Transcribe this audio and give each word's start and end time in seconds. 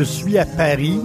Je 0.00 0.04
suis 0.06 0.38
à 0.38 0.46
Paris 0.46 0.98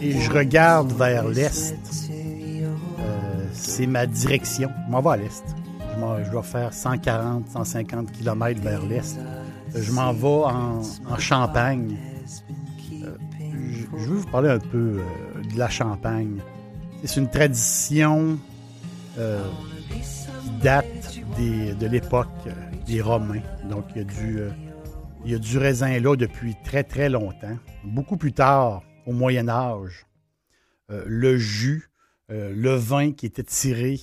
et 0.00 0.18
je 0.18 0.30
regarde 0.30 0.90
vers 0.92 1.28
l'est. 1.28 1.76
Euh, 2.10 3.46
c'est 3.52 3.86
ma 3.86 4.06
direction. 4.06 4.70
Je 4.86 4.90
m'en 4.90 5.02
vais 5.02 5.10
à 5.10 5.16
l'est. 5.18 5.44
Je, 6.24 6.30
dois 6.30 6.42
faire 6.42 6.72
140, 6.72 7.50
150 7.50 8.10
km 8.10 8.58
vers 8.62 8.86
l'est. 8.86 9.18
Euh, 9.18 9.82
Je 9.82 9.92
m'en 9.92 10.14
vais 10.14 10.26
en, 10.26 10.80
Champagne. 11.18 11.98
Euh, 13.02 13.16
je, 13.98 14.06
veux 14.08 14.16
vous 14.16 14.30
parler 14.30 14.48
un 14.48 14.60
peu 14.60 15.02
de 15.52 15.58
la 15.58 15.68
Champagne. 15.68 16.38
C'est 17.04 17.20
une 17.20 17.28
tradition 17.28 18.38
qui 19.14 20.62
date 20.62 21.20
de 21.38 21.86
l'époque 21.86 22.48
des 22.86 23.02
Romains. 23.02 23.42
Donc, 23.68 23.84
il 23.94 23.98
y 23.98 24.00
a 24.00 24.04
du, 24.04 24.40
il 25.24 25.32
y 25.32 25.34
a 25.34 25.38
du 25.38 25.56
raisin 25.56 25.98
là 26.00 26.16
depuis 26.16 26.54
très, 26.64 26.84
très 26.84 27.08
longtemps. 27.08 27.58
Beaucoup 27.84 28.16
plus 28.16 28.32
tard, 28.32 28.82
au 29.06 29.12
Moyen 29.12 29.48
Âge, 29.48 30.06
euh, 30.90 31.02
le 31.06 31.38
jus, 31.38 31.90
euh, 32.30 32.52
le 32.54 32.74
vin 32.74 33.12
qui 33.12 33.26
était 33.26 33.42
tiré 33.42 33.98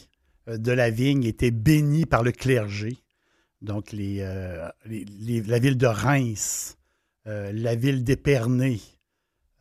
euh, 0.47 0.57
de 0.57 0.71
la 0.71 0.89
vigne 0.89 1.23
était 1.23 1.51
béni 1.51 2.05
par 2.05 2.23
le 2.23 2.31
clergé. 2.31 2.97
Donc, 3.61 3.91
la 3.93 4.73
ville 4.83 5.77
de 5.77 5.85
Reims, 5.85 6.77
la 7.25 7.75
ville 7.75 8.03
d'Épernay, 8.03 8.79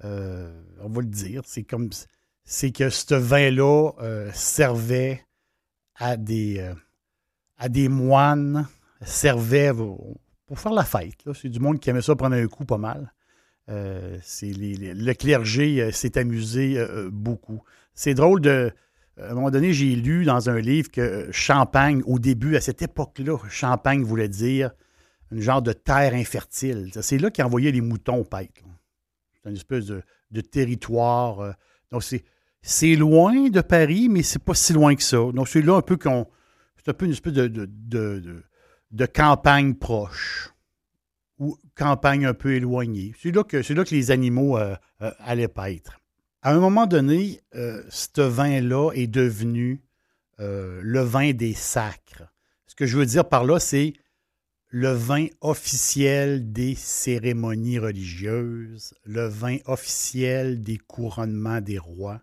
on 0.03 0.89
va 0.89 1.01
le 1.03 1.07
dire, 1.07 1.43
c'est 1.45 1.65
comme 1.65 1.91
c'est 2.45 2.71
que 2.71 2.89
ce 2.89 3.15
vin-là 3.15 3.91
servait 4.33 5.23
à 5.97 6.17
des, 6.17 6.67
à 7.59 7.69
des 7.69 7.91
moines, 7.91 8.67
servait 9.03 9.71
pour 10.51 10.59
faire 10.59 10.73
la 10.73 10.83
fête. 10.83 11.15
C'est 11.33 11.49
du 11.49 11.61
monde 11.61 11.79
qui 11.79 11.91
aimait 11.91 12.03
ça 12.03 12.17
prendre 12.17 12.35
un 12.35 12.49
coup 12.49 12.65
pas 12.65 12.77
mal. 12.77 13.13
Euh, 13.69 14.19
le 14.43 15.13
clergé 15.13 15.81
euh, 15.81 15.93
s'est 15.93 16.19
amusé 16.19 16.77
euh, 16.77 17.09
beaucoup. 17.09 17.63
C'est 17.95 18.15
drôle 18.15 18.41
de. 18.41 18.73
À 19.17 19.31
un 19.31 19.35
moment 19.35 19.53
donné, 19.53 19.73
j'ai 19.73 19.95
lu 19.95 20.25
dans 20.25 20.51
un 20.51 20.59
livre 20.59 20.91
que 20.91 21.29
Champagne, 21.31 22.03
au 22.05 22.19
début, 22.19 22.57
à 22.57 22.61
cette 22.61 22.83
époque-là, 22.83 23.39
Champagne 23.49 24.03
voulait 24.03 24.29
dire 24.29 24.73
une 25.31 25.41
genre 25.41 25.63
de 25.63 25.73
terre 25.73 26.15
infertile. 26.15 26.91
C'est 27.01 27.19
là 27.19 27.31
qu'ils 27.31 27.45
envoyaient 27.45 27.71
les 27.71 27.81
moutons 27.81 28.25
paître. 28.25 28.63
C'est 29.45 29.51
une 29.51 29.57
espèce 29.57 29.87
de, 29.87 30.41
territoire. 30.41 31.55
donc, 31.93 32.03
c'est, 32.03 32.25
c'est 32.61 32.97
loin 32.97 33.51
de 33.51 33.61
Paris, 33.61 34.09
mais 34.09 34.25
c'est 34.25 34.43
pas 34.43 34.55
si 34.55 34.73
loin 34.73 34.97
que 34.97 35.03
ça. 35.05 35.19
Donc, 35.33 35.47
c'est 35.47 35.63
là 35.63 35.77
un 35.77 35.83
peu 35.83 35.97
qu'on. 35.97 36.27
C'est 36.77 36.91
un 36.91 36.95
peu 36.95 37.05
une 37.05 37.13
espèce 37.13 37.35
de- 37.35 38.43
de- 38.91 39.07
campagne 39.07 39.75
proche 39.75 40.53
ou 41.39 41.57
campagne 41.75 42.27
un 42.27 42.35
peu 42.35 42.55
éloignée. 42.55 43.15
C'est 43.21 43.31
là 43.31 43.45
que, 43.45 43.63
c'est 43.63 43.75
là 43.75 43.85
que 43.85 43.95
les 43.95 44.11
animaux 44.11 44.59
euh, 44.59 44.77
euh, 45.03 45.11
allaient 45.21 45.49
paître. 45.49 45.99
À 46.43 46.53
un 46.53 46.61
moment 46.61 46.87
donné, 46.87 47.41
euh, 47.55 47.83
ce 47.91 48.21
vin-là 48.21 48.93
est 48.95 49.07
devenu 49.07 49.83
euh, 50.39 50.81
le 50.83 51.01
vin 51.01 51.33
des 51.33 51.55
sacres. 51.55 52.25
Ce 52.67 52.75
que 52.75 52.87
je 52.87 52.97
veux 52.97 53.07
dire 53.07 53.29
par 53.29 53.45
là, 53.45 53.59
c'est 53.59 53.95
le 54.69 54.93
vin 54.93 55.27
officiel 55.41 56.53
des 56.53 56.75
cérémonies 56.77 57.79
religieuses, 57.79 58.95
le 59.05 59.27
vin 59.27 59.57
officiel 59.67 60.63
des 60.63 60.79
couronnements 60.79 61.61
des 61.61 61.79
rois, 61.79 62.21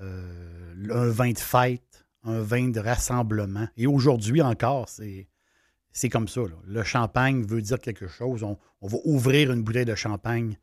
euh, 0.00 0.74
un 0.90 1.08
vin 1.08 1.32
de 1.32 1.38
fête, 1.38 2.06
un 2.24 2.40
vin 2.40 2.68
de 2.68 2.80
rassemblement. 2.80 3.68
Et 3.76 3.86
aujourd'hui 3.86 4.40
encore, 4.40 4.88
c'est, 4.88 5.28
c'est 5.96 6.10
comme 6.10 6.28
ça. 6.28 6.42
Le 6.66 6.82
champagne 6.82 7.46
veut 7.46 7.62
dire 7.62 7.80
quelque 7.80 8.06
chose. 8.06 8.42
On, 8.42 8.58
va 8.82 8.98
ouvrir 9.04 9.50
une 9.50 9.62
bouteille 9.62 9.86
de 9.86 9.94
champagne. 9.94 10.58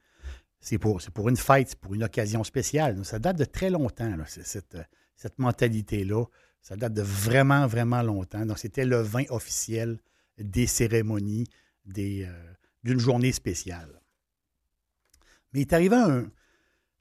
C'est 0.62 0.78
pour, 0.78 1.00
une 1.28 1.38
fête, 1.38 1.70
c'est 1.70 1.80
pour 1.80 1.96
une 1.96 2.04
occasion 2.04 2.44
spéciale. 2.44 3.04
Ça 3.04 3.18
date 3.18 3.40
de 3.40 3.46
très 3.46 3.72
longtemps, 3.72 4.14
cette, 4.28 5.40
mentalité-là. 5.40 6.26
Ça 6.62 6.76
date 6.76 6.94
de 6.94 7.02
vraiment, 7.02 7.66
vraiment 7.66 8.04
longtemps. 8.04 8.46
Donc, 8.46 8.60
c'était 8.60 8.86
le 8.86 9.02
vin 9.02 9.24
officiel 9.30 9.98
des 10.38 10.68
cérémonies, 10.68 11.48
euh, 11.98 12.26
d'une 12.84 13.00
journée 13.00 13.32
spéciale. 13.32 14.02
Mais 15.52 15.62
il 15.62 15.64
est 15.64 15.74
arrivé 15.74 15.96
un, 15.96 16.26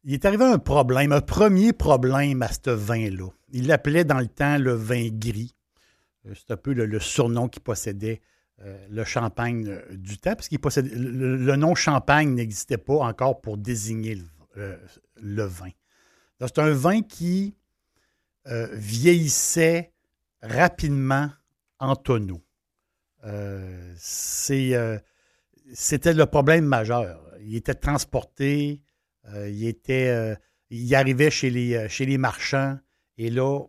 il 0.05 0.15
est 0.15 0.25
arrivé 0.25 0.45
un 0.45 0.59
problème, 0.59 1.13
un 1.13 1.21
premier 1.21 1.75
problème 1.75 2.41
à 2.41 2.49
ce 2.49 2.71
vin-là. 2.71 3.29
Il 3.51 3.67
l'appelait 3.67 4.05
dans 4.05 4.21
le 4.21 4.29
temps 4.29 4.57
le 4.57 4.73
vin 4.73 5.09
gris. 5.11 5.55
Euh, 6.27 6.35
C'est 6.35 6.53
un 6.53 6.57
peu 6.57 6.73
le, 6.73 7.01
surnom 7.01 7.49
qu'il 7.49 7.63
possédait 7.63 8.21
euh, 8.61 8.87
le 8.91 9.05
champagne 9.05 9.67
euh, 9.69 9.83
du 9.91 10.19
temps, 10.19 10.35
parce 10.35 10.49
qu'il 10.49 10.59
possédait 10.61 10.95
le, 10.95 11.57
nom 11.57 11.75
champagne 11.75 12.35
n'existait 12.35 12.79
pas 12.79 12.99
encore 12.99 13.41
pour 13.41 13.57
désigner 13.57 14.19
le, 15.17 15.45
vin. 15.45 15.71
C'est 16.41 16.59
un 16.59 16.73
vin 16.73 17.03
qui 17.03 17.55
vieillissait 18.45 19.93
rapidement 20.43 21.31
en 21.79 21.95
tonneau. 21.97 22.43
C'était 23.97 24.93
le 26.13 26.27
problème 26.27 26.65
majeur. 26.67 27.23
Il 27.41 27.55
était 27.55 27.75
transporté, 27.75 28.83
il, 29.33 29.67
était, 29.67 30.37
il 30.71 30.95
arrivait 30.95 31.31
chez 31.31 31.49
les, 31.49 31.89
chez 31.89 32.05
les 32.05 32.19
marchands, 32.19 32.79
et 33.17 33.31
là, 33.31 33.61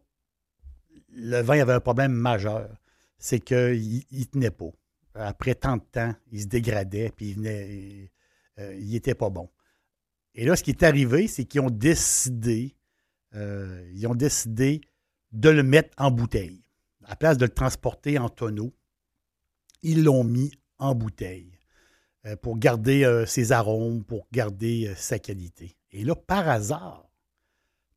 le 1.15 1.41
vin 1.41 1.59
avait 1.59 1.73
un 1.73 1.79
problème 1.79 2.13
majeur. 2.13 2.69
C'est 3.17 3.39
qu'il 3.39 4.03
ne 4.11 4.23
tenait 4.25 4.51
pas. 4.51 4.71
Après 5.15 5.55
tant 5.55 5.77
de 5.77 5.83
temps, 5.83 6.13
il 6.31 6.41
se 6.41 6.47
dégradait, 6.47 7.11
puis 7.15 7.29
il 7.29 7.35
venait, 7.35 8.11
euh, 8.59 8.79
n'était 8.79 9.15
pas 9.15 9.29
bon. 9.29 9.49
Et 10.35 10.45
là, 10.45 10.55
ce 10.55 10.63
qui 10.63 10.71
est 10.71 10.83
arrivé, 10.83 11.27
c'est 11.27 11.45
qu'ils 11.45 11.61
ont 11.61 11.69
décidé, 11.69 12.75
euh, 13.35 14.13
décidé 14.15 14.81
de 15.31 15.49
le 15.49 15.63
mettre 15.63 15.91
en 15.97 16.09
bouteille. 16.09 16.65
À 17.05 17.11
la 17.11 17.15
place 17.15 17.37
de 17.37 17.45
le 17.45 17.53
transporter 17.53 18.17
en 18.17 18.29
tonneau, 18.29 18.73
ils 19.83 20.03
l'ont 20.03 20.23
mis 20.23 20.51
en 20.79 20.95
bouteille 20.95 21.59
euh, 22.25 22.35
pour 22.35 22.57
garder 22.57 23.23
ses 23.27 23.51
arômes, 23.51 24.03
pour 24.03 24.27
garder 24.31 24.93
sa 24.95 25.19
qualité. 25.19 25.77
Et 25.91 26.03
là, 26.03 26.15
par 26.15 26.49
hasard, 26.49 27.12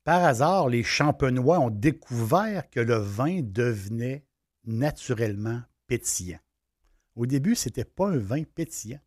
par 0.06 0.22
hasard, 0.22 0.68
les 0.68 0.84
champenois 0.84 1.58
ont 1.58 1.68
découvert 1.68 2.70
que 2.70 2.78
le 2.78 2.94
vin 2.94 3.40
devenait 3.42 4.24
naturellement 4.64 5.60
pétillant. 5.88 6.38
Au 7.16 7.26
début, 7.26 7.56
ce 7.56 7.68
n'était 7.68 7.84
pas 7.84 8.10
un 8.10 8.18
vin 8.18 8.44
pétillant. 8.44 9.00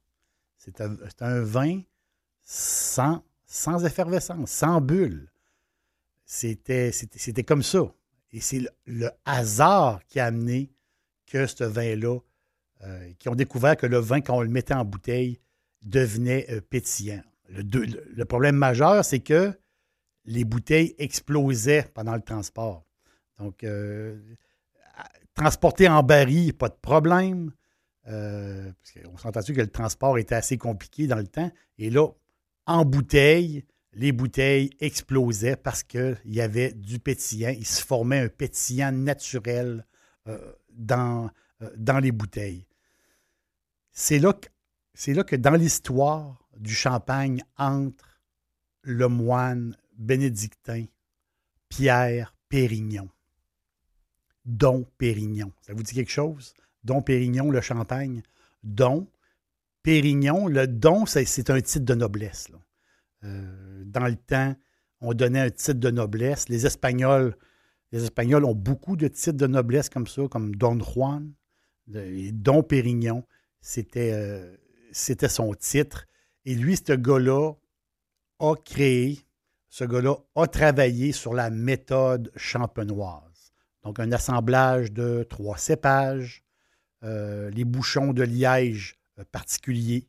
C'était 0.57 0.83
un, 1.21 1.39
vin 1.39 1.79
sans, 2.43 3.23
effervescence, 3.85 4.51
sans 4.51 4.81
bulle. 4.81 5.31
C'était, 6.25 6.91
comme 7.47 7.63
ça. 7.63 7.93
Et 8.33 8.41
c'est 8.41 8.63
le, 8.85 9.09
hasard 9.23 10.05
qui 10.05 10.19
a 10.19 10.25
amené 10.25 10.69
que 11.27 11.47
ce 11.47 11.63
vin-là, 11.63 12.19
euh, 12.81 13.13
qui 13.19 13.29
ont 13.29 13.35
découvert 13.35 13.77
que 13.77 13.85
le 13.85 13.99
vin, 13.99 14.19
quand 14.19 14.35
on 14.35 14.41
le 14.41 14.49
mettait 14.49 14.73
en 14.73 14.83
bouteille, 14.83 15.39
devenait 15.81 16.45
euh, 16.49 16.59
pétillant. 16.59 17.23
Le 17.47 18.25
problème 18.25 18.57
majeur, 18.57 19.05
c'est 19.05 19.21
que 19.21 19.57
les 20.29 20.45
bouteilles 20.45 20.95
explosaient 20.99 21.89
pendant 21.93 22.13
le 22.13 22.21
transport. 22.21 22.85
Donc, 23.39 23.63
euh, 23.63 24.15
transporter 25.33 25.89
en 25.89 26.03
baril, 26.03 26.53
pas 26.53 26.69
de 26.69 26.77
problème. 26.79 27.51
Euh, 28.07 28.71
on 29.11 29.17
s'entend-tu 29.17 29.53
que 29.53 29.61
le 29.61 29.71
transport 29.71 30.19
était 30.19 30.35
assez 30.35 30.57
compliqué 30.57 31.07
dans 31.07 31.17
le 31.17 31.27
temps. 31.27 31.51
Et 31.79 31.89
là, 31.89 32.07
en 32.67 32.85
bouteille, 32.85 33.65
les 33.93 34.11
bouteilles 34.11 34.69
explosaient 34.79 35.55
parce 35.55 35.81
qu'il 35.81 36.19
y 36.25 36.41
avait 36.41 36.73
du 36.73 36.99
pétillant. 36.99 37.55
Il 37.57 37.65
se 37.65 37.83
formait 37.83 38.19
un 38.19 38.29
pétillant 38.29 38.91
naturel 38.91 39.83
euh, 40.27 40.53
dans, 40.69 41.31
les 42.01 42.11
bouteilles. 42.11 42.67
C'est 43.91 44.19
là, 44.19 44.33
là 45.07 45.23
que 45.23 45.35
dans 45.35 45.55
l'histoire 45.55 46.47
du 46.55 46.73
champagne 46.75 47.41
entre 47.57 48.21
le 48.83 49.07
moine 49.07 49.75
bénédictin 49.99 50.85
Pierre 51.69 52.33
Pérignon. 52.49 53.07
Don 54.45 54.87
Pérignon. 54.97 55.51
Ça 55.61 55.73
vous 55.73 55.83
dit 55.83 55.93
quelque 55.93 56.11
chose? 56.11 56.55
Don 56.83 57.01
Pérignon, 57.01 57.51
le 57.51 57.61
champagne. 57.61 58.23
Don 58.63 59.07
Pérignon, 59.83 60.47
le 60.47 60.67
don, 60.67 61.05
c'est, 61.05 61.49
un 61.49 61.61
titre 61.61 61.85
de 61.85 61.93
noblesse. 61.93 62.47
Euh, 63.23 63.83
dans 63.85 64.07
le 64.07 64.15
temps, 64.15 64.55
on 65.01 65.13
donnait 65.13 65.41
un 65.41 65.49
titre 65.49 65.79
de 65.79 65.91
noblesse. 65.91 66.49
Les 66.49 66.65
Espagnols, 66.65 67.35
les 67.91 68.03
Espagnols 68.03 68.45
ont 68.45 68.55
beaucoup 68.55 68.95
de 68.95 69.07
titres 69.07 69.37
de 69.37 69.47
noblesse 69.47 69.89
comme 69.89 70.07
ça, 70.07 70.27
comme 70.27 70.55
Don 70.55 70.79
Juan, 70.79 71.31
Don 71.87 72.63
Pérignon. 72.63 73.23
C'était, 73.61 74.11
euh, 74.13 74.55
c'était 74.91 75.29
son 75.29 75.53
titre. 75.53 76.05
Et 76.45 76.55
lui, 76.55 76.75
ce 76.75 76.93
gars-là, 76.93 77.53
a 78.39 78.55
créé, 78.55 79.19
ce 79.69 79.83
gars-là 79.83 80.15
a 80.35 80.47
travaillé 80.47 81.11
sur 81.11 81.33
la 81.33 81.49
méthode 81.49 82.31
champenoise. 82.35 83.53
Donc, 83.83 83.99
un 83.99 84.11
assemblage 84.11 84.91
de 84.91 85.25
trois 85.29 85.57
cépages, 85.57 86.43
euh, 87.03 87.49
les 87.51 87.65
bouchons 87.65 88.13
de 88.13 88.23
liège 88.23 88.99
particuliers, 89.31 90.07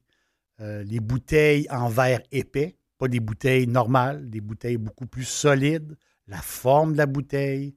les 0.59 1.01
bouteilles 1.01 1.67
en 1.71 1.89
verre 1.89 2.21
épais, 2.33 2.77
pas 2.99 3.09
des 3.09 3.19
bouteilles 3.19 3.67
normales, 3.67 4.29
des 4.29 4.43
bouteilles 4.43 4.77
beaucoup 4.77 5.07
plus 5.07 5.25
solides, 5.25 5.97
la 6.27 6.43
forme 6.43 6.93
de 6.93 6.99
la 6.99 7.07
bouteille 7.07 7.75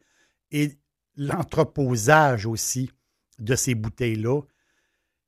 et 0.51 0.77
l'entreposage 1.15 2.45
aussi 2.45 2.91
de 3.39 3.56
ces 3.56 3.74
bouteilles-là. 3.74 4.41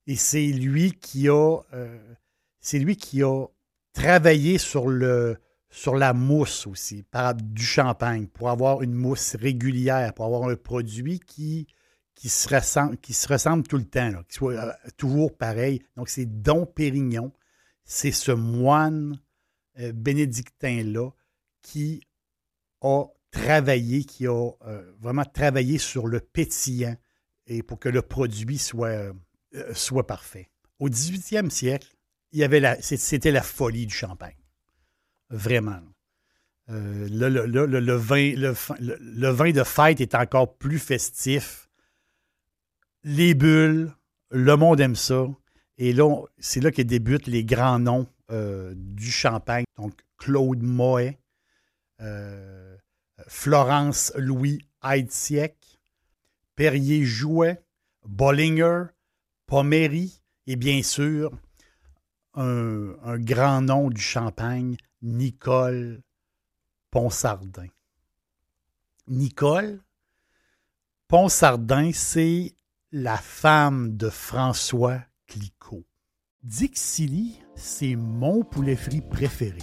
Et 0.08 0.16
c'est 0.16 0.48
lui 0.48 0.92
qui 0.92 1.30
a 1.30 1.60
euh, 1.74 2.14
c'est 2.60 2.80
lui 2.80 2.96
qui 2.98 3.24
a 3.24 3.46
travaillé 3.94 4.58
sur 4.58 4.88
le 4.88 5.38
sur 5.76 5.98
la 5.98 6.14
mousse 6.14 6.68
aussi, 6.68 7.04
par 7.04 7.36
du 7.36 7.66
champagne, 7.66 8.28
pour 8.28 8.50
avoir 8.50 8.82
une 8.82 8.94
mousse 8.94 9.36
régulière, 9.36 10.14
pour 10.14 10.24
avoir 10.24 10.48
un 10.50 10.56
produit 10.56 11.20
qui, 11.20 11.68
se, 12.18 12.48
ressemble, 12.48 13.68
tout 13.68 13.78
le 13.78 13.84
temps, 13.84 14.24
qui 14.30 14.36
soit 14.36 14.54
euh, 14.54 14.72
toujours 14.96 15.36
pareil. 15.36 15.82
Donc, 15.98 16.08
c'est 16.08 16.26
Don 16.26 16.66
Pérignon. 16.66 17.34
C'est 17.84 18.14
ce 18.14 18.32
moine 18.32 19.20
euh, 19.80 19.92
bénédictin-là 19.92 21.10
qui 21.62 22.02
a 22.80 23.04
travaillé, 23.30 24.06
qui 24.06 24.28
a 24.28 24.52
euh, 24.66 24.94
vraiment 25.02 25.26
travaillé 25.26 25.78
sur 25.78 26.08
le 26.08 26.22
pétillant 26.22 26.96
et 27.48 27.64
pour 27.64 27.80
que 27.80 27.90
le 27.90 28.02
produit 28.02 28.60
soit, 28.60 29.12
parfait. 30.08 30.50
Au 30.80 30.88
18e 30.88 31.50
siècle, 31.50 31.94
c'était 32.80 33.32
la 33.32 33.42
folie 33.42 33.86
du 33.86 33.94
champagne. 33.94 34.38
Vraiment. 35.30 35.82
le, 36.68 37.96
vin, 37.96 38.34
le, 38.36 39.30
vin 39.30 39.52
de 39.52 39.64
fête 39.64 40.02
est 40.02 40.16
encore 40.16 40.56
plus 40.58 40.80
festif. 40.80 41.70
Les 43.04 43.34
bulles, 43.34 43.92
le 44.32 44.56
monde 44.56 44.80
aime 44.80 44.96
ça. 44.96 45.28
Et 45.78 45.94
là, 45.94 46.24
c'est 46.40 46.62
là 46.62 46.72
que 46.72 46.82
débutent 46.82 47.28
les 47.28 47.44
grands 47.44 47.80
noms 47.80 48.08
euh, 48.32 48.74
du 48.76 49.12
champagne. 49.12 49.66
Donc, 49.78 49.94
Claude 50.18 50.64
Moët, 50.64 51.20
euh, 52.02 52.78
Florence 53.28 54.14
Louis 54.16 54.60
Heidsiek, 54.84 55.56
Perrier 56.56 57.04
Jouet, 57.04 57.62
Bollinger, 58.06 58.86
Pommery 59.48 60.22
et 60.48 60.56
bien 60.56 60.82
sûr 60.84 61.32
un, 62.36 63.18
grand 63.20 63.62
nom 63.62 63.90
du 63.90 64.02
champagne, 64.02 64.76
Nicole 65.06 66.02
Ponsardin. 66.90 67.68
Nicole 69.08 69.84
Ponsardin, 71.08 71.92
c'est 71.94 72.56
la 72.92 73.16
femme 73.16 73.98
de 73.98 74.10
François 74.10 75.00
Clicquot. 75.28 75.84
Dixili, 76.42 77.40
c'est 77.54 77.96
mon 77.96 78.44
poulet 78.44 78.76
frit 78.76 79.02
préféré. 79.02 79.60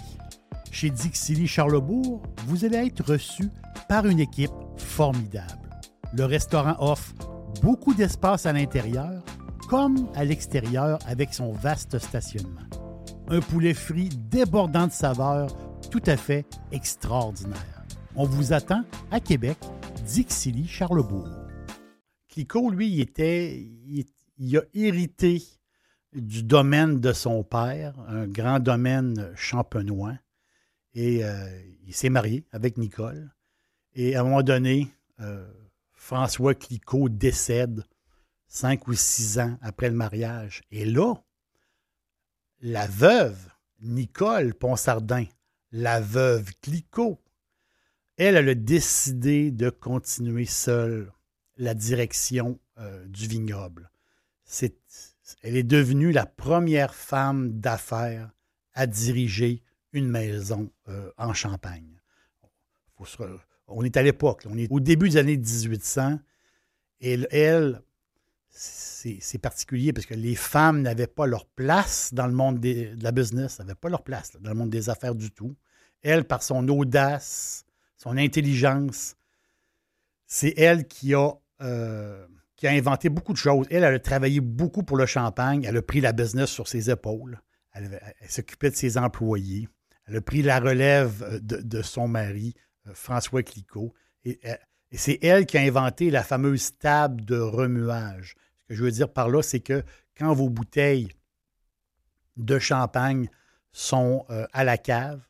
Chez 0.70 0.90
Dixili 0.90 1.48
Charlebourg, 1.48 2.22
vous 2.46 2.64
allez 2.64 2.76
être 2.76 3.04
reçu 3.04 3.48
par 3.88 4.06
une 4.06 4.20
équipe 4.20 4.52
formidable. 4.76 5.70
Le 6.14 6.24
restaurant 6.24 6.76
offre 6.78 7.14
beaucoup 7.62 7.94
d'espace 7.94 8.46
à 8.46 8.52
l'intérieur 8.52 9.24
comme 9.68 10.08
à 10.14 10.24
l'extérieur 10.24 11.00
avec 11.04 11.34
son 11.34 11.50
vaste 11.50 11.98
stationnement. 11.98 12.60
Un 13.32 13.40
poulet 13.40 13.72
frit 13.72 14.10
débordant 14.10 14.88
de 14.88 14.92
saveurs 14.92 15.48
tout 15.90 16.02
à 16.04 16.18
fait 16.18 16.44
extraordinaire. 16.70 17.82
On 18.14 18.26
vous 18.26 18.52
attend 18.52 18.84
à 19.10 19.20
Québec, 19.20 19.56
Dixilly, 20.04 20.68
Charlebourg. 20.68 21.30
Clicquot, 22.28 22.68
lui, 22.68 22.90
il 22.90 23.00
était, 23.00 23.70
a 24.38 24.60
hérité 24.74 25.42
du 26.12 26.42
domaine 26.42 27.00
de 27.00 27.14
son 27.14 27.42
père, 27.42 27.98
un 28.06 28.26
grand 28.26 28.60
domaine 28.60 29.32
champenois. 29.34 30.18
Et 30.92 31.24
euh, 31.24 31.48
il 31.86 31.94
s'est 31.94 32.10
marié 32.10 32.44
avec 32.52 32.76
Nicole. 32.76 33.34
Et 33.94 34.14
à 34.14 34.20
un 34.20 34.24
moment 34.24 34.42
donné, 34.42 34.92
euh, 35.20 35.50
François 35.94 36.54
Clicquot 36.54 37.08
décède 37.08 37.86
cinq 38.46 38.88
ou 38.88 38.92
six 38.92 39.38
ans 39.38 39.56
après 39.62 39.88
le 39.88 39.96
mariage. 39.96 40.60
Et 40.70 40.84
là, 40.84 41.14
la 42.62 42.86
veuve, 42.86 43.48
Nicole 43.80 44.54
Ponsardin, 44.54 45.24
la 45.72 46.00
veuve 46.00 46.52
Clicquot, 46.62 47.20
elle, 48.16 48.36
a 48.36 48.54
décidé 48.54 49.50
de 49.50 49.68
continuer 49.68 50.46
seule 50.46 51.12
la 51.56 51.74
direction 51.74 52.60
euh, 52.78 53.04
du 53.06 53.26
vignoble. 53.26 53.90
Elle 55.42 55.56
est 55.56 55.64
devenue 55.64 56.12
la 56.12 56.24
première 56.24 56.94
femme 56.94 57.58
d'affaires 57.58 58.30
à 58.74 58.86
diriger 58.86 59.62
une 59.92 60.08
maison 60.08 60.70
euh, 60.88 61.10
en 61.18 61.34
Champagne. 61.34 62.00
on 63.66 63.84
est 63.84 63.96
à 63.96 64.02
l'époque, 64.02 64.46
on 64.48 64.56
est 64.56 64.70
au 64.70 64.78
début 64.78 65.08
des 65.08 65.16
années 65.16 65.36
1800. 65.36 66.20
Et 67.00 67.18
elle, 67.32 67.82
c'est 68.54 69.38
particulier 69.38 69.92
parce 69.92 70.06
que 70.06 70.14
les 70.14 70.34
femmes 70.34 70.82
n'avaient 70.82 71.06
pas 71.06 71.26
leur 71.26 71.46
place 71.46 72.12
dans 72.12 72.26
le 72.26 72.32
monde 72.32 72.60
de 72.60 72.90
la 73.02 73.10
business, 73.10 73.58
n'avaient 73.58 73.74
pas 73.74 73.88
leur 73.88 74.04
place 74.04 74.32
dans 74.40 74.50
le 74.50 74.56
monde 74.56 74.70
des 74.70 74.90
affaires 74.90 75.14
du 75.14 75.30
tout. 75.30 75.56
Elle, 76.02 76.24
par 76.24 76.42
son 76.42 76.68
audace, 76.68 77.64
son 77.96 78.16
intelligence, 78.16 79.16
c'est 80.26 80.54
elle 80.58 80.86
qui 80.86 81.14
a 81.14 81.32
euh, 81.62 82.26
inventé 82.68 83.08
beaucoup 83.08 83.32
de 83.32 83.38
choses. 83.38 83.66
Elle, 83.70 83.84
a 83.84 83.98
travaillé 83.98 84.40
beaucoup 84.40 84.82
pour 84.82 84.96
le 84.96 85.06
champagne. 85.06 85.64
Elle 85.64 85.76
a 85.76 85.82
pris 85.82 86.00
la 86.00 86.12
business 86.12 86.50
sur 86.50 86.68
ses 86.68 86.90
épaules. 86.90 87.40
Elle, 87.72 88.00
s'occupait 88.28 88.70
de 88.70 88.76
ses 88.76 88.98
employés. 88.98 89.68
Elle 90.06 90.16
a 90.16 90.20
pris 90.20 90.42
la 90.42 90.60
relève 90.60 91.22
euh, 91.22 91.38
de, 91.40 91.82
son 91.82 92.08
mari, 92.08 92.54
euh, 92.86 92.92
François 92.94 93.42
Clicquot. 93.42 93.92
Euh, 94.26 94.32
et, 94.90 94.98
c'est 94.98 95.18
elle 95.22 95.46
qui 95.46 95.56
a 95.56 95.62
inventé 95.62 96.10
la 96.10 96.22
fameuse 96.22 96.76
table 96.78 97.24
de 97.24 97.38
remuage. 97.38 98.34
Je 98.72 98.82
veux 98.82 98.90
dire 98.90 99.12
par 99.12 99.28
là, 99.28 99.42
c'est 99.42 99.60
que 99.60 99.82
quand 100.16 100.32
vos 100.32 100.48
bouteilles 100.48 101.08
de 102.36 102.58
champagne 102.58 103.28
sont 103.72 104.26
à 104.52 104.64
la 104.64 104.78
cave, 104.78 105.20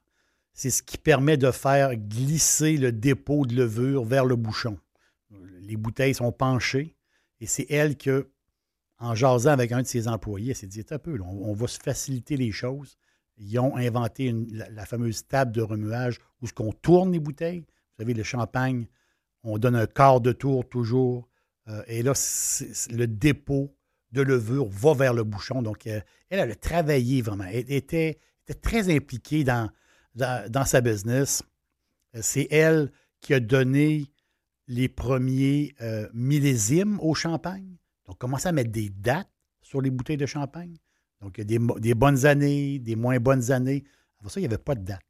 c'est 0.54 0.70
ce 0.70 0.82
qui 0.82 0.98
permet 0.98 1.36
de 1.36 1.50
faire 1.50 1.96
glisser 1.96 2.76
le 2.76 2.92
dépôt 2.92 3.46
de 3.46 3.54
levure 3.54 4.04
vers 4.04 4.24
le 4.24 4.36
bouchon. 4.36 4.78
Les 5.60 5.76
bouteilles 5.76 6.14
sont 6.14 6.32
penchées 6.32 6.96
et 7.40 7.46
c'est 7.46 7.66
elle 7.70 7.96
que, 7.96 8.30
en 8.98 9.14
jasant 9.14 9.50
avec 9.50 9.72
un 9.72 9.82
de 9.82 9.86
ses 9.86 10.08
employés, 10.08 10.50
elle 10.50 10.56
s'est 10.56 10.66
dit 10.66 10.84
un 10.90 10.98
peu, 10.98 11.18
on, 11.20 11.54
va 11.54 11.66
se 11.66 11.80
faciliter 11.80 12.36
les 12.36 12.52
choses. 12.52 12.96
Ils 13.38 13.58
ont 13.58 13.76
inventé 13.76 14.32
la, 14.50 14.84
fameuse 14.84 15.26
table 15.26 15.52
de 15.52 15.62
remuage 15.62 16.20
où 16.40 16.46
ce 16.46 16.52
qu'on 16.52 16.72
tourne 16.72 17.12
les 17.12 17.18
bouteilles. 17.18 17.60
Vous 17.60 18.02
savez, 18.02 18.14
le 18.14 18.22
champagne, 18.22 18.86
on 19.42 19.58
donne 19.58 19.74
un 19.74 19.86
quart 19.86 20.20
de 20.20 20.32
tour 20.32 20.68
toujours. 20.68 21.28
Euh, 21.68 21.82
et 21.86 22.02
là, 22.02 22.12
le 22.90 23.06
dépôt 23.06 23.74
de 24.12 24.22
levure 24.22 24.66
va 24.68 24.94
vers 24.94 25.14
le 25.14 25.24
bouchon. 25.24 25.62
Donc, 25.62 25.86
euh, 25.86 26.00
elle, 26.28 26.40
elle 26.40 26.50
a 26.50 26.56
travaillé 26.56 27.22
vraiment. 27.22 27.44
Elle 27.44 27.70
était, 27.72 28.18
très 28.60 28.94
impliquée 28.94 29.44
dans, 29.44 29.70
dans 30.14 30.64
sa 30.66 30.80
business. 30.80 31.42
Euh, 32.14 32.20
c'est 32.22 32.48
elle 32.50 32.92
qui 33.20 33.32
a 33.32 33.40
donné 33.40 34.06
les 34.68 34.88
premiers 34.88 35.74
millésimes 36.12 36.98
au 37.00 37.14
champagne. 37.14 37.76
Donc, 38.06 38.18
commencer 38.18 38.48
à 38.48 38.52
mettre 38.52 38.70
des 38.70 38.90
dates 38.90 39.30
sur 39.60 39.80
les 39.80 39.90
bouteilles 39.90 40.16
de 40.16 40.26
champagne. 40.26 40.76
Donc, 41.20 41.38
il 41.38 41.50
y 41.50 41.56
a 41.56 41.58
des, 41.78 41.94
bonnes 41.94 42.26
années, 42.26 42.78
des 42.78 42.96
moins 42.96 43.18
bonnes 43.18 43.52
années. 43.52 43.84
Avant 44.20 44.28
ça, 44.28 44.40
il 44.40 44.42
n'y 44.42 44.46
avait 44.46 44.58
pas 44.58 44.74
de 44.74 44.84
date. 44.84 45.02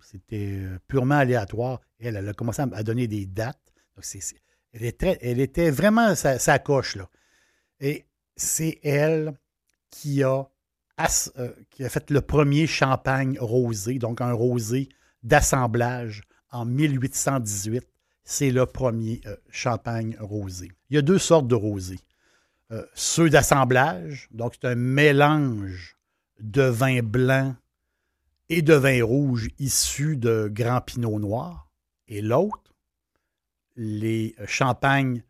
C'était 0.00 0.62
purement 0.86 1.16
aléatoire. 1.16 1.80
Elle, 1.98 2.16
elle 2.16 2.28
a 2.28 2.32
commencé 2.32 2.62
à 2.62 2.82
donner 2.82 3.06
des 3.06 3.26
dates. 3.26 3.60
Donc, 3.96 4.04
elle, 4.72 5.40
était, 5.40 5.70
vraiment 5.70 6.14
sa, 6.14 6.58
coche, 6.58 6.96
là. 6.96 7.08
Et 7.80 8.06
c'est 8.36 8.78
elle 8.82 9.34
qui 9.90 10.22
a, 10.22 10.48
euh, 11.38 11.52
qui 11.70 11.84
a 11.84 11.88
fait 11.88 12.10
le 12.10 12.20
premier 12.20 12.66
champagne 12.66 13.38
rosé, 13.40 13.98
donc 13.98 14.20
un 14.20 14.32
rosé 14.32 14.88
d'assemblage 15.22 16.22
en 16.50 16.64
1818. 16.64 17.86
C'est 18.24 18.50
le 18.50 18.66
premier 18.66 19.20
euh, 19.26 19.36
champagne 19.50 20.16
rosé. 20.20 20.70
Il 20.90 20.96
y 20.96 20.98
a 20.98 21.02
deux 21.02 21.18
sortes 21.18 21.48
de 21.48 21.54
rosés. 21.54 22.00
Euh, 22.70 22.84
ceux 22.94 23.30
d'assemblage, 23.30 24.28
donc 24.30 24.54
c'est 24.54 24.68
un 24.68 24.74
mélange 24.74 25.96
de 26.38 26.62
vin 26.62 27.00
blanc 27.02 27.56
et 28.50 28.60
de 28.60 28.74
vin 28.74 29.02
rouge 29.02 29.48
issus 29.58 30.16
de 30.16 30.50
Grand 30.52 30.82
Pinot 30.82 31.18
Noir. 31.18 31.70
Et 32.08 32.20
l'autre, 32.20 32.67
les 33.78 34.34
euh, 34.40 34.46
champagnes, 34.46 35.22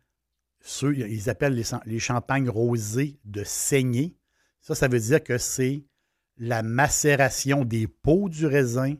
ceux, 0.59 0.97
ils 0.97 1.29
appellent 1.29 1.63
les, 1.85 1.99
champagnes 1.99 2.49
rosés 2.49 3.17
de 3.23 3.43
saignée. 3.45 4.17
Ça, 4.59 4.75
ça 4.75 4.89
veut 4.89 4.99
dire 4.99 5.23
que 5.23 5.37
c'est 5.37 5.85
la 6.37 6.63
macération 6.63 7.63
des 7.63 7.87
peaux 7.87 8.27
du 8.27 8.45
raisin 8.45 8.95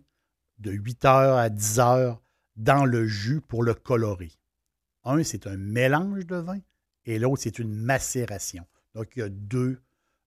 de 0.60 0.72
8 0.72 1.06
heures 1.06 1.38
à 1.38 1.50
10 1.50 1.79
heures 1.79 2.22
dans 2.56 2.86
le 2.86 3.08
jus 3.08 3.41
pour 3.41 3.63
le 3.63 3.74
colorer. 3.74 4.32
Un, 5.03 5.24
c'est 5.24 5.48
un 5.48 5.58
mélange 5.58 6.25
de 6.25 6.36
vin 6.36 6.60
et 7.06 7.18
l'autre, 7.18 7.41
c'est 7.41 7.60
une 7.60 7.74
macération. 7.74 8.65
Donc, 8.94 9.15
il 9.15 9.20
y, 9.20 9.24
a 9.24 9.29
deux, 9.29 9.82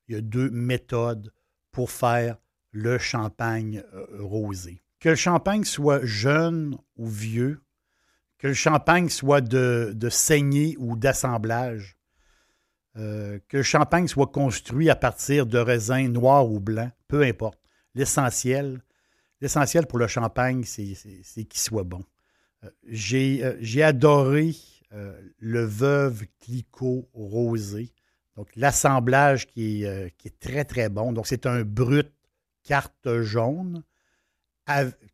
il 0.08 0.16
y 0.16 0.18
a 0.18 0.20
deux 0.20 0.50
méthodes 0.50 1.32
pour 1.70 1.90
faire 1.90 2.38
le 2.72 2.98
champagne 2.98 3.84
euh, 3.94 4.06
rosé. 4.20 4.82
Que 4.98 5.10
le 5.10 5.14
champagne 5.14 5.64
soit 5.64 6.04
jeune 6.04 6.76
ou 6.96 7.06
vieux, 7.06 7.62
que 8.42 8.48
le 8.48 8.54
champagne 8.54 9.08
soit 9.08 9.40
de, 9.40 10.08
saignée 10.10 10.74
ou 10.80 10.96
d'assemblage, 10.96 11.96
euh, 12.96 13.38
que 13.46 13.58
le 13.58 13.62
champagne 13.62 14.08
soit 14.08 14.26
construit 14.26 14.90
à 14.90 14.96
partir 14.96 15.46
de 15.46 15.58
raisins 15.58 16.08
noirs 16.08 16.50
ou 16.50 16.58
blancs, 16.58 16.90
peu 17.06 17.22
importe. 17.22 17.60
L'essentiel, 17.94 18.82
l'essentiel 19.40 19.86
pour 19.86 20.00
le 20.00 20.08
champagne, 20.08 20.64
c'est 20.64 21.44
qu'il 21.44 21.60
soit 21.60 21.84
bon. 21.84 22.02
Euh, 22.64 22.70
j'ai 22.88 23.82
adoré 23.84 24.56
euh, 24.92 25.16
le 25.38 25.64
veuve 25.64 26.24
Clicquot 26.40 27.08
rosé. 27.14 27.92
Donc, 28.34 28.48
l'assemblage 28.56 29.46
qui, 29.46 29.86
euh, 29.86 30.08
qui, 30.18 30.28
est 30.28 30.40
très, 30.40 30.64
très 30.64 30.88
bon. 30.88 31.12
Donc, 31.12 31.28
c'est 31.28 31.46
un 31.46 31.62
brut 31.62 32.10
carte 32.64 33.20
jaune 33.20 33.84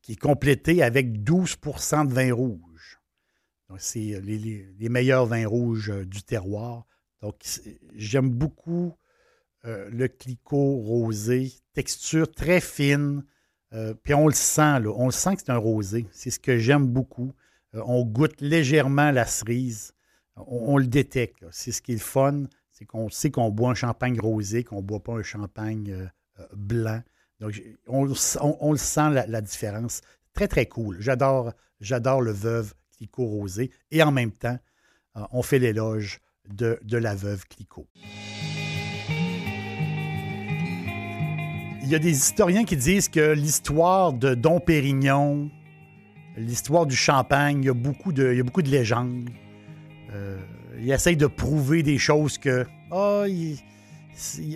qui 0.00 0.12
est 0.12 0.20
complété 0.20 0.82
avec 0.82 1.18
12% 1.18 2.06
de 2.06 2.14
vin 2.14 2.32
rouge. 2.32 2.67
C'est 3.76 4.20
les, 4.20 4.88
meilleurs 4.88 5.26
vins 5.26 5.46
rouges 5.46 5.90
euh, 5.90 6.06
du 6.06 6.22
terroir. 6.22 6.87
Donc, 7.20 7.37
j'aime 7.94 8.30
beaucoup 8.30 8.94
le 9.64 10.06
Clicquot 10.06 10.76
rosé. 10.78 11.52
Texture 11.75 12.30
très 12.30 12.60
fine. 12.60 13.22
puis 14.02 14.14
on 14.14 14.26
le 14.26 14.32
sent, 14.32 14.80
là. 14.80 14.90
On 14.96 15.06
le 15.06 15.12
sent 15.12 15.34
que 15.34 15.42
c'est 15.44 15.50
un 15.50 15.58
rosé. 15.58 16.06
C'est 16.12 16.30
ce 16.30 16.38
que 16.38 16.56
j'aime 16.56 16.87
beaucoup. 16.87 17.34
Euh, 17.75 17.82
on 17.87 18.04
goûte 18.04 18.40
légèrement 18.40 19.10
la 19.10 19.26
cerise. 19.26 19.92
On, 20.37 20.78
le 20.78 20.87
détecte. 20.87 21.44
C'est 21.50 21.72
ce 21.72 21.82
qui 21.82 21.92
est 21.92 21.96
le 21.96 22.00
fun, 22.00 22.44
c'est 22.70 22.84
qu'on 22.84 23.08
sait 23.08 23.30
qu'on 23.30 23.50
boit 23.50 23.70
un 23.70 23.75
champagne 23.75 24.20
rosé, 24.20 24.62
qu'on 24.62 24.76
ne 24.76 24.82
boit 24.82 25.02
pas 25.02 25.14
un 25.14 25.22
champagne 25.22 25.90
euh, 25.90 26.06
euh, 26.38 26.46
blanc. 26.54 27.02
Donc, 27.40 27.60
on, 27.88 28.04
le 28.04 28.14
sent 28.78 29.10
la, 29.10 29.40
différence. 29.40 30.00
Très, 30.34 30.46
très 30.46 30.66
cool. 30.66 31.00
J'adore, 31.00 31.52
j'adore 31.80 32.20
le 32.20 32.30
veuve 32.30 32.75
Clicquot 32.99 33.26
rosé. 33.26 33.71
Et 33.90 34.02
en 34.02 34.11
même 34.11 34.33
temps, 34.33 34.59
on 35.33 35.43
fait 35.43 35.59
l'éloge 35.59 36.21
de, 36.49 36.78
la 36.97 37.14
veuve 37.14 37.47
Clicquot. 37.47 37.87
Il 41.83 41.88
y 41.88 41.95
a 41.95 41.99
des 41.99 42.11
historiens 42.11 42.64
qui 42.64 42.76
disent 42.76 43.09
que 43.09 43.33
l'histoire 43.33 44.12
de 44.12 44.35
Dom 44.35 44.61
Pérignon, 44.61 45.50
l'histoire 46.37 46.87
du 46.87 46.97
champagne, 46.97 47.61
il 47.62 47.67
y 47.67 47.71
a 47.71 47.75
beaucoup 47.75 48.12
de, 48.12 48.45
légendes. 48.62 49.31
Euh, 50.12 50.38
il 50.78 50.90
essaye 50.90 51.17
de 51.17 51.26
prouver 51.26 51.83
des 51.83 51.99
choses 51.99 52.37
que. 52.37 52.67
Ah, 52.90 53.25
il, 53.26 53.59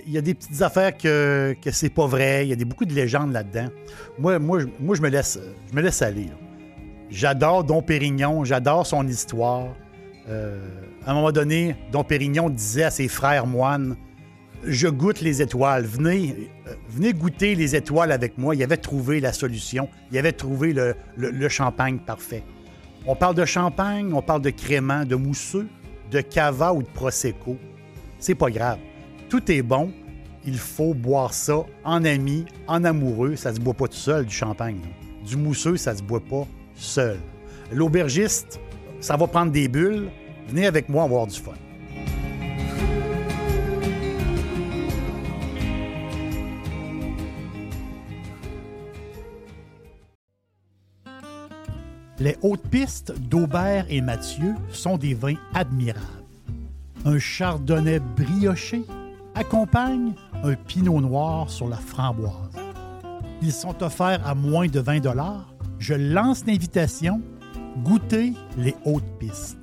y 0.07 0.19
a 0.19 0.21
des 0.21 0.35
petites 0.35 0.61
affaires 0.61 0.97
que, 0.97 1.55
que 1.63 1.71
c'est 1.71 1.91
pas 1.91 2.07
vrai. 2.07 2.47
Il 2.47 2.51
y 2.51 2.63
a 2.63 2.65
beaucoup 2.65 2.85
de 2.85 2.95
légendes 2.95 3.33
là-dedans. 3.33 3.69
Moi, 4.19 4.39
moi, 4.39 4.61
moi, 4.79 4.95
je 4.95 5.03
me 5.03 5.09
laisse, 5.09 5.39
je 5.71 5.77
me 5.77 5.81
laisse 5.81 6.03
aller. 6.03 6.29
J'adore 7.12 7.62
Dom 7.62 7.85
Pérignon, 7.85 8.42
j'adore 8.42 8.87
son 8.87 9.07
histoire. 9.07 9.69
Euh, 10.31 10.59
à 11.04 11.11
un 11.11 11.14
moment 11.14 11.31
donné, 11.31 11.76
Dom 11.92 12.04
Pérignon 12.04 12.49
disait 12.49 12.85
à 12.85 12.90
ses 12.90 13.07
frères 13.07 13.47
moines 13.47 13.97
je 14.64 14.88
goûte 14.88 15.21
les 15.21 15.42
étoiles. 15.42 15.85
Venez, 15.85 16.50
euh, 16.66 16.75
venez 16.88 17.12
goûter 17.12 17.54
les 17.54 17.75
étoiles 17.76 18.12
avec 18.12 18.38
moi. 18.38 18.54
Il 18.54 18.62
avait 18.62 18.76
trouvé 18.76 19.21
la 19.21 19.33
solution. 19.33 19.88
Il 20.11 20.19
avait 20.19 20.33
trouvé 20.33 20.73
le, 20.73 21.49
champagne 21.49 21.99
parfait. 21.99 22.45
On 23.07 23.16
parle 23.16 23.35
de 23.35 23.45
champagne, 23.45 24.12
on 24.14 24.23
parle 24.23 24.42
de 24.42 24.50
crément, 24.50 25.04
de 25.04 25.16
mousseux, 25.16 25.69
de 26.11 26.21
cava 26.21 26.73
ou 26.73 26.83
de 26.83 26.88
prosecco. 26.88 27.57
C'est 28.19 28.37
pas 28.37 28.50
grave. 28.50 28.78
Tout 29.28 29.50
est 29.50 29.62
bon. 29.62 29.92
Il 30.45 30.59
faut 30.59 30.95
boire 30.95 31.35
ça 31.35 31.64
en 31.85 32.04
ami, 32.04 32.47
en 32.66 32.85
amoureux. 32.85 33.37
Ça 33.37 33.54
se 33.54 33.61
boit 33.61 33.75
pas 33.75 33.88
tout 33.88 33.97
seul 33.97 34.26
du 34.26 34.35
champagne. 34.35 34.78
Du 35.26 35.37
mousseux, 35.37 35.76
ça 35.76 35.95
se 35.97 36.02
boit 36.02 36.21
pas 36.21 36.47
seul. 36.83 37.19
L'aubergiste, 37.71 38.61
ça 39.01 39.17
va 39.17 39.27
prendre 39.27 39.53
des 39.53 39.69
bulles. 39.69 40.11
Venez 40.49 40.67
avec 40.67 40.89
moi 40.89 41.05
avoir 41.05 41.27
du 41.27 41.39
fun. 41.39 41.53
Les 52.19 52.37
hautes 52.43 52.69
pistes 52.69 53.12
d'Aubert 53.19 53.85
et 53.89 54.01
Mathieu 54.01 54.55
sont 54.71 54.97
des 54.97 55.12
vins 55.12 55.35
admirables. 55.55 56.07
Un 57.05 57.19
chardonnay 57.19 57.99
brioché 57.99 58.85
accompagne 59.35 60.12
un 60.45 60.55
pinot 60.55 61.01
noir 61.01 61.51
sur 61.51 61.69
la 61.69 61.79
framboise. 61.79 62.53
Ils 63.41 63.53
sont 63.53 63.83
offerts 63.83 64.25
à 64.25 64.37
moins 64.37 64.69
de 64.69 64.79
20 64.79 65.01
Je 65.83 65.95
lance 65.95 66.47
l'invitation. 66.47 67.21
Goûtez 67.83 68.35
les 68.57 68.77
hautes 68.85 69.19
pistes. 69.19 69.62